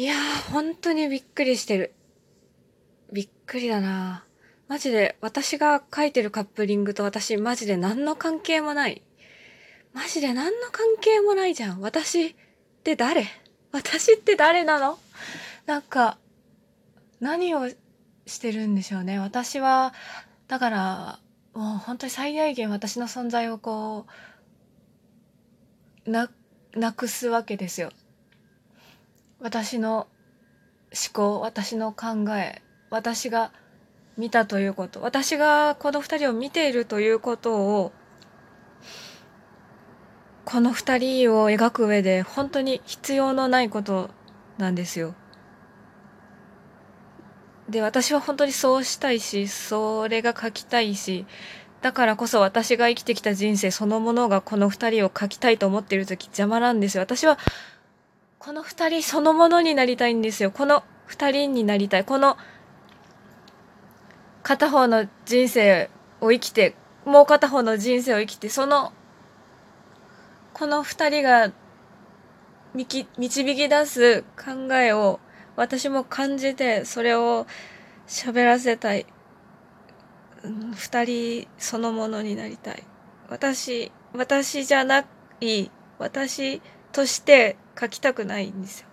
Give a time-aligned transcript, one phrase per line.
[0.00, 1.92] いやー、本当にびっくりしてる。
[3.12, 4.24] びっくりだな
[4.66, 9.02] マジで、私が書いてるカップリングと私、マジで何の関係もない。
[9.92, 11.82] マジで何の関係もないじゃん。
[11.82, 12.34] 私っ
[12.82, 13.26] て誰？
[13.72, 14.98] 私って誰なの？
[15.66, 16.16] なんか、
[17.20, 17.68] 何を
[18.24, 19.18] してるんでしょうね。
[19.18, 19.92] 私は、
[20.48, 21.18] だから、
[21.52, 24.06] もう本当に最大限私の存在をこ
[26.06, 26.30] う、な、
[26.74, 27.90] なくすわけですよ。
[29.40, 30.06] 私の
[30.92, 32.60] 思考、私の考え、
[32.90, 33.52] 私が
[34.18, 37.92] 見たということ、私がこの二人を見ているということを、
[40.44, 44.10] この二人を描く上で本当に必要のないこと
[44.58, 45.14] なんですよ。
[47.70, 51.24] で、私は本当にそうしたいし、それが書きたいし、
[51.80, 57.02] だからこそ私が生きてきた人生そのものがこの二人を書きたいと思っている時邪魔なんですよ。
[57.02, 57.38] 私は
[58.40, 60.50] この二人そのものになりたいんですよ。
[60.50, 62.06] この二人になりたい。
[62.06, 62.38] この
[64.42, 65.90] 片方の人生
[66.22, 66.74] を生きて、
[67.04, 68.94] もう片方の人生を生きて、その、
[70.54, 71.52] この二人が
[72.74, 75.20] 導き出す考えを
[75.54, 77.46] 私も感じて、それを
[78.06, 79.04] 喋らせたい。
[80.74, 82.84] 二人そのものになりたい。
[83.28, 85.04] 私、私じゃな
[85.42, 88.86] い、私として書きたくないんですよ。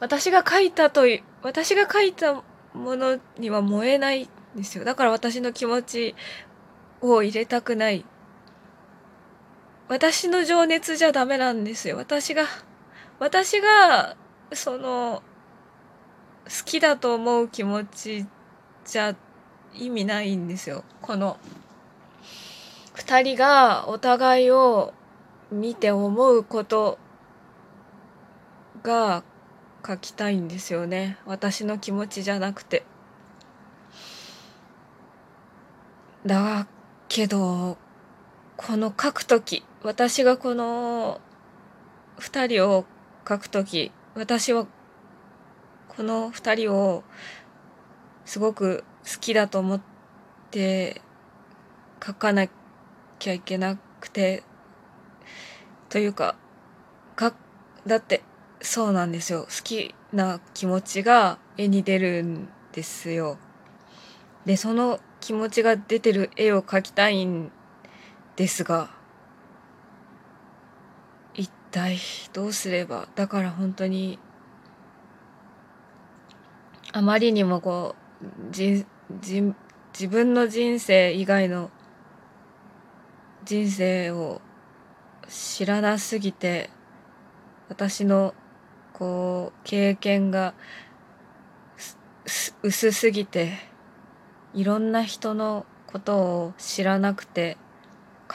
[0.00, 2.42] 私が書いたという、私が書いた
[2.72, 4.84] ものには燃えないですよ。
[4.84, 6.14] だから私の気持ち
[7.00, 8.04] を入れたくない。
[9.88, 11.96] 私の情熱じゃダメなんですよ。
[11.96, 12.44] 私が、
[13.18, 14.16] 私が、
[14.52, 15.22] その、
[16.44, 18.26] 好きだと思う気持ち
[18.84, 19.14] じゃ
[19.74, 20.84] 意味ないんですよ。
[21.02, 21.38] この、
[22.94, 24.92] 二人がお互いを
[25.50, 26.98] 見て思うこと
[28.82, 29.22] が
[29.86, 31.18] 書きたいんですよね。
[31.26, 32.84] 私の気持ちじゃなくて。
[36.26, 36.66] だ
[37.08, 37.78] けど
[38.56, 41.20] この書く時私がこの
[42.18, 42.84] 2人を
[43.26, 44.66] 書く時私は
[45.88, 47.04] この2人を
[48.24, 49.80] すごく好きだと思っ
[50.50, 51.00] て
[52.04, 52.48] 書かな
[53.18, 54.42] きゃいけなくて
[55.88, 56.36] というか
[57.16, 57.32] か
[57.86, 58.22] だって
[58.60, 59.42] そうなんですよ。
[59.42, 63.38] 好きな気持ちが絵に出るんですよ。
[64.44, 67.50] でその気持ちが出てる絵を描きたいん
[68.36, 68.90] ですが
[71.34, 71.98] 一体
[72.32, 73.08] どうすれば？
[73.14, 74.18] だから本当に
[76.92, 78.86] あまりにもこうじ
[79.20, 79.42] じ
[79.92, 81.70] 自分の人生以外の
[83.44, 84.40] 人生を
[85.28, 86.70] 知らなすぎて
[87.68, 88.34] 私の
[88.98, 90.54] こう経験が
[92.62, 93.52] 薄すぎて
[94.54, 97.56] いろんな人のことを知らなくて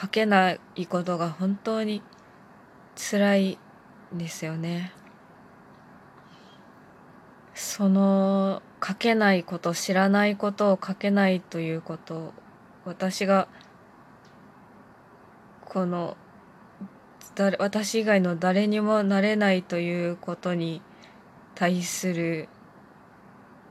[0.00, 2.02] 書けないことが本当に
[2.96, 3.58] 辛い
[4.14, 4.92] んですよね。
[7.54, 12.32] その書けないこと知らないことを書けないということ
[12.84, 13.46] 私が
[15.64, 16.16] この
[17.34, 20.82] 誰私以外の誰にもなれないということに
[21.54, 22.48] 対する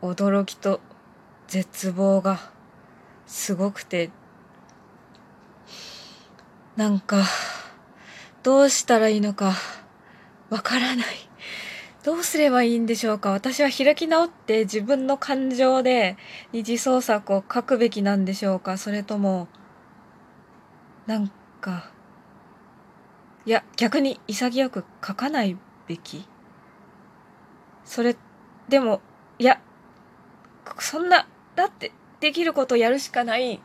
[0.01, 0.81] 驚きと
[1.47, 2.51] 絶望が
[3.25, 4.09] すごくて
[6.75, 7.23] なんか
[8.41, 9.53] どうしたらいいのか
[10.49, 11.05] わからない。
[12.03, 13.31] どうすればいいんでしょうか。
[13.31, 16.17] 私は開き直って自分の感情で
[16.51, 18.77] 二次創作を書くべきなんでしょうか。
[18.77, 19.47] それとも
[21.07, 21.31] なん
[21.61, 21.92] か
[23.45, 26.25] いや逆に潔く書かないべき？
[27.83, 28.15] それ
[28.69, 29.01] でも
[29.37, 29.61] いや
[30.79, 33.61] そんなだってできることやるしかない。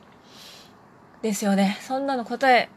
[1.22, 1.78] ですよね。
[1.80, 2.68] そんなの答え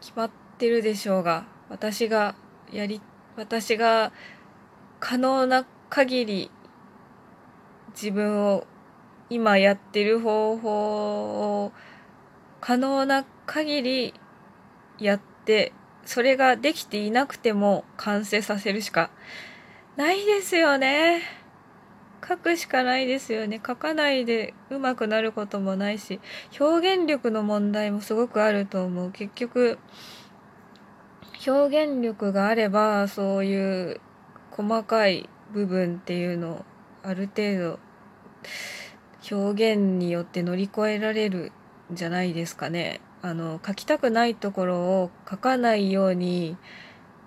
[0.00, 1.44] 決まってるでしょうが。
[1.68, 2.34] 私が
[2.72, 3.00] やり
[3.36, 4.12] 私が
[4.98, 6.50] 可能な限り
[7.90, 8.66] 自分を
[9.28, 11.72] 今やってる方法を
[12.60, 14.14] 可能な限り
[14.98, 15.72] やって
[16.04, 19.10] それができていなくても完成させるしか
[19.96, 21.40] ないですよね。
[22.26, 26.20] 書くしかないですよね書かないで上手くなることもないし
[26.60, 29.78] 表現力の問題もすごくあると思う結局
[31.46, 34.00] 表現力があればそういう
[34.50, 36.64] 細かい部分っていうのを
[37.02, 37.78] ある程度
[39.30, 41.52] 表現によって乗り越えられる
[41.92, 43.00] じゃないですかね。
[43.22, 46.56] あの書きたくないところを書かないように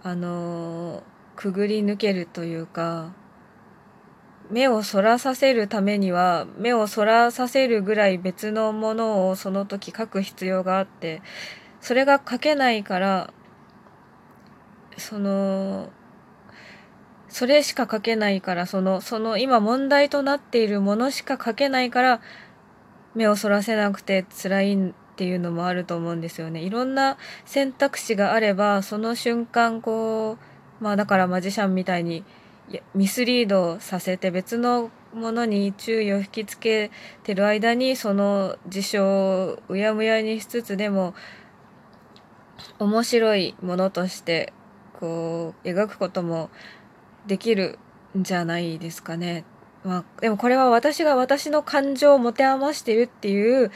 [0.02, 1.04] あの
[1.36, 3.14] くぐり抜けるというか
[4.50, 11.22] 目をそらさせるためには目をそらさせるぐらい別のものをその時書く必要があって
[11.80, 13.34] それが書けないから
[14.98, 15.90] その
[17.30, 22.22] それしか書けないからそのその今問題となっているものしか書けないから
[23.16, 26.62] 目をそらせなくて辛いっていうのもあると思うんですよね。
[26.62, 30.38] いろんな選択肢があればその瞬間こ
[30.82, 32.24] うまあだからマジシャンみたいに
[32.96, 36.90] ミスリードさせて別のものに注意を引きつけ
[37.24, 41.14] てる間にその事象をうやむやにしつつでも
[42.80, 44.54] 面白いものとして
[45.00, 46.50] こう描くことも
[47.28, 47.78] できる
[48.18, 49.46] んじゃないですかね。
[49.84, 53.72] まあ、でもこれは私が私の感情を持て余してるっていう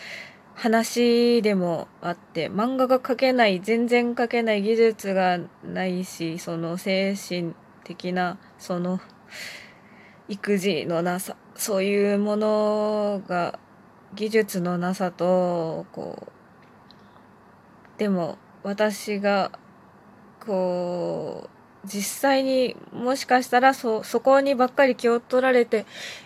[0.55, 8.99] 話でもあって漫画が描けない全然描けない技術がないしその精神的なその
[10.29, 13.59] 育児のなさそういうものが
[14.15, 19.51] 技術のなさとこうでも私が
[20.43, 21.56] こう
[21.87, 25.85] 実際にもしかしたらそそこにばっかり気を取られて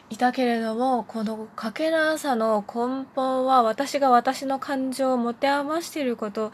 [0.09, 6.51] いたけれどもこのかけなさの根本は私が私の感情を持て余していること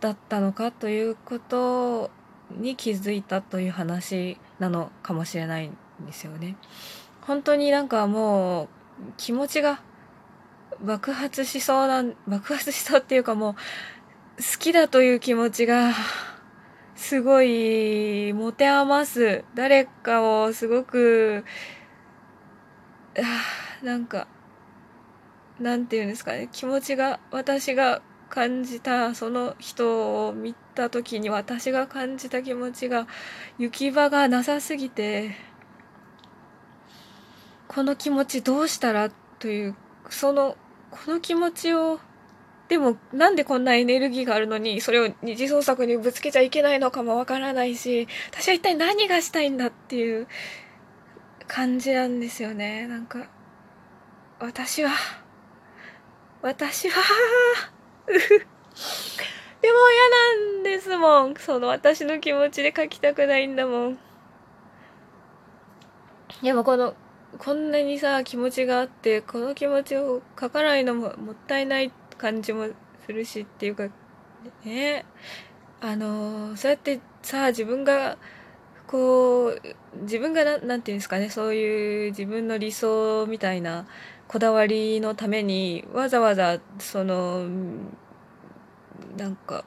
[0.00, 2.10] だったのかということ
[2.50, 5.76] に気づいたという話なのかもしれないん
[6.06, 6.56] ですよね。
[7.22, 8.68] 本当になんかもう
[9.16, 9.80] 気持ちが
[10.80, 13.54] 爆発しそうな爆発しそうっていうかもう
[14.36, 15.92] 好きだという気持ちが
[16.96, 19.44] すごい持て余す。
[19.54, 21.44] 誰かをすごく
[23.82, 24.26] なんか
[25.60, 26.48] なんていうんですかね。
[26.50, 33.06] 気持ちが私が感じたその人を見た時に私が感じた気持ちが
[33.58, 35.36] 行き場がなさすぎて
[37.68, 39.76] この気持ちどうしたらという
[40.08, 40.56] その
[40.90, 42.00] この気持ちを
[42.68, 50.26] でもなんでこんなエネルギーがあるのにそれを二次創作にぶつけちゃいけないのかもわからないし私は一体何がしたいんだっていう
[51.46, 52.86] 感じなんですよね。
[52.88, 53.28] なんか
[54.40, 54.90] 私は
[56.42, 57.02] 私は
[58.06, 61.34] でも嫌なんですもん。
[61.36, 63.98] その私の気持ちで書きたくないんだもん。
[66.42, 66.94] でもこの
[67.38, 72.68] こんなにさ気持ちがあってこの気持ちを書かないのももったいないって感じも
[73.04, 73.88] するしっていうか
[74.64, 75.04] ね。
[75.80, 78.16] あのそうやってさ自分が
[78.86, 79.60] こう
[80.02, 83.86] 自分が何て言うんですかねそういう自分の理想みたいな
[84.28, 87.46] こだわりのためにわざわざその
[89.16, 89.64] なんか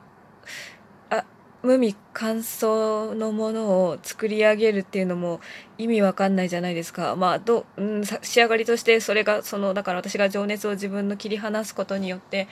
[1.62, 5.42] 無味乾燥のものを作り上げるっていうのも
[5.78, 7.16] 意味わかんないじゃないですか。
[7.16, 12.48] まあど、うん、仕上がりとしてそれがそのだから私が情熱を自分の切り離すことによって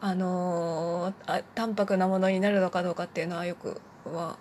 [0.00, 4.36] あのー、淡白なものになるのかどうかっていうのはよくは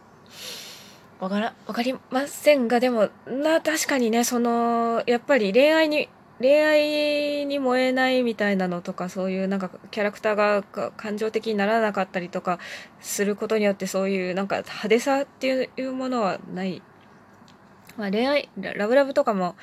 [1.19, 12.59] わからわかりませんがでもな確かにねそのやっぱり恋愛に恋愛に燃えないみたいなのとかそういうなんかキャラクターが感情的にならなかったりとか
[12.99, 16.81] することによってそういうなんか派手さっていうものはない。
[17.97, 19.55] まあ恋愛、ラブラブとかも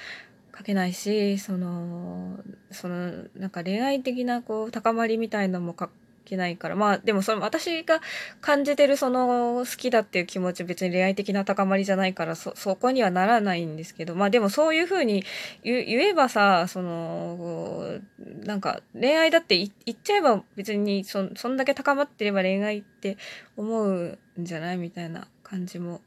[0.57, 2.39] 書けないし、その、
[2.73, 5.89] そのなんか恋愛的なこう高まりみたいのも書
[6.25, 6.77] けないから。
[6.77, 8.01] まあでもその私が
[8.41, 14.15] 感じてるその好きだっていう気持ち別に恋愛的な高まりじゃないからそそこにはならないんですけど。
[14.15, 15.25] まあでもそういうふうに
[15.63, 18.01] 言えばさその
[18.45, 23.17] なんか恋愛だって言っちゃえば別にそそんだけ高まってれば恋愛って
[23.57, 26.01] 思うんじゃないみたいな感じも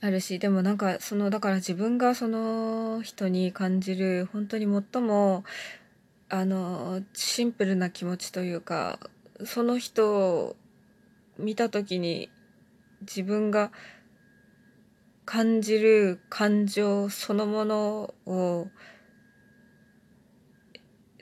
[0.00, 0.38] あるし。
[0.38, 5.44] でもなんかそのだから自分がその人に感じる本当に最も
[6.28, 8.98] あのシンプルな気持ちというか
[9.44, 10.56] その人を
[11.38, 12.30] 見た時に
[13.02, 13.70] 自分が
[15.24, 18.68] 感じる感情そのものを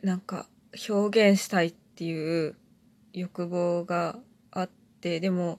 [0.03, 0.47] なんか
[0.89, 2.57] 表現したいっていう
[3.13, 4.19] 欲望が
[4.51, 4.71] あっ
[5.01, 5.59] てでも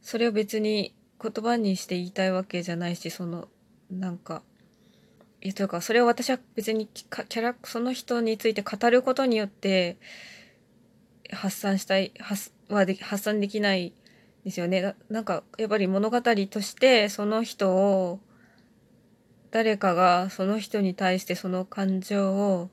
[0.00, 3.48] それを別に言葉にして言いたいわけじゃないしその
[3.90, 4.42] なんか
[5.40, 9.96] えというかそれを私は別にキャラその人について語ることによって
[11.30, 13.92] 発散したい発はで発散できない
[14.44, 14.94] ですよね。
[15.08, 18.20] なんかやっぱり物語としてその人を
[19.50, 22.70] 誰かがその人に対してその感情を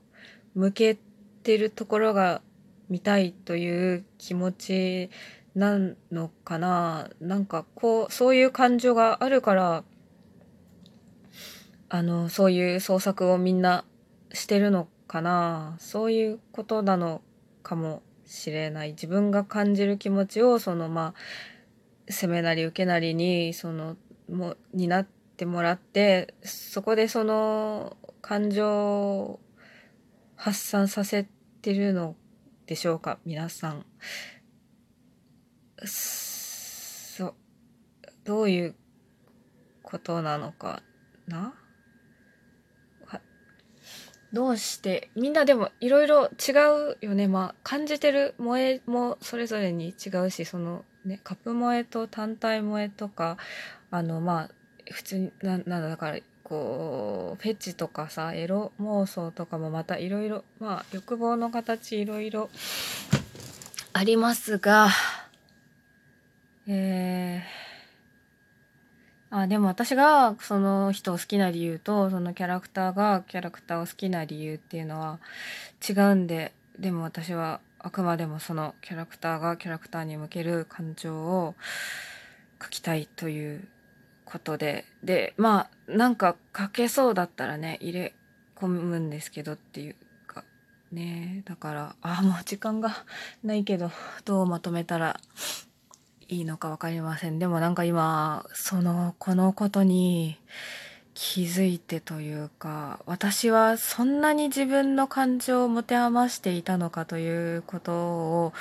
[0.54, 0.98] 向け
[1.42, 2.42] てるところが
[2.88, 5.10] 見たいという気持ち
[5.54, 5.78] な
[6.12, 7.10] のかな。
[7.20, 9.84] なんかこうそういう感情があるから
[11.94, 13.84] あの、そういう創作をみんな
[14.32, 15.76] してるのかな？
[15.78, 17.22] そういうことなの
[17.62, 18.90] かもしれない。
[18.90, 21.14] 自分が感じる気持ちを、その、ま
[22.08, 23.96] あ、責めなり受けなりに、その、
[24.28, 29.40] も、になってもらって、そこでその感情を
[30.34, 31.28] 発散させ
[31.62, 32.16] てるの
[32.66, 33.20] でしょうか？
[33.24, 33.86] 皆さん。
[35.84, 37.36] そ、
[38.24, 38.74] どういう
[39.84, 40.82] ことなのか
[41.28, 41.54] な？
[44.34, 46.52] どうしてみんなでもいろいろ違
[47.00, 47.28] うよね。
[47.28, 53.36] まあ感じてる萌えもそれぞれに違うしそのねカップ萌えと単体萌えとか
[53.92, 54.50] あのまあ
[54.90, 62.50] 普通にななんだからこうフェチとかさエロ妄想とかもまたいろいろまあ欲望の形いろいろ
[63.92, 64.88] ありますが
[66.66, 67.63] えー
[69.36, 75.18] あ、でも私がその人を好きな理由と、そのキャラクターがキャラクターを好きな理由っていうのは
[75.88, 81.56] 違うんで、でも私はあくまでもそのキャラクターがキャラクターに向ける感情を
[82.62, 83.66] 書きたいという
[84.24, 88.14] ことで、で、まあ、なんか書けそうだったらね、入れ
[88.54, 89.96] 込むんですけどっていう
[90.28, 90.44] か、
[90.92, 93.04] ね、だから、あ、もう時間が
[93.42, 93.90] ないけど、
[94.24, 95.18] どうまとめたら
[96.28, 97.38] いいのか分かりません。
[97.38, 100.38] でもなんか今、その、このことに
[101.14, 108.52] 気づいてというか、私はそんなに自分の感情を持て余していたのかということを、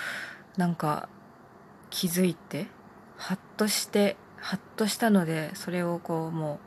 [0.58, 1.10] なんか
[1.89, 2.67] 気づいて、
[3.17, 6.60] ハッとして、ハッとしたので、それをこうもう、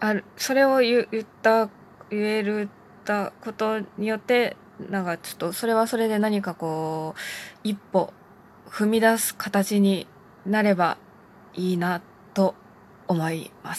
[0.00, 1.06] ある、それを言っ
[1.42, 1.68] た、
[2.10, 2.68] 言える
[3.06, 4.56] たことによって、
[4.90, 7.20] なんかちょっとそれはそれで何かこう、
[7.64, 8.12] 一歩
[8.70, 10.06] 踏み出す形に
[10.44, 10.98] なれば
[11.54, 12.02] いいな
[12.34, 12.54] と
[13.08, 13.74] 思います。